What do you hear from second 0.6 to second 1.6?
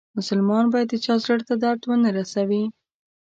باید د چا زړه ته